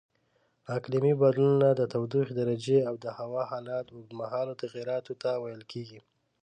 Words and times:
اقلیمي 0.75 1.13
بدلونونه 1.21 1.69
د 1.75 1.81
تودوخې 1.91 2.33
درجې 2.41 2.77
او 2.89 2.95
د 3.03 3.05
هوا 3.17 3.43
حالاتو 3.51 3.91
اوږدمهالو 3.95 4.59
تغییراتو 4.61 5.13
ته 5.21 5.29
ویل 5.43 5.63
کېږي. 5.71 5.99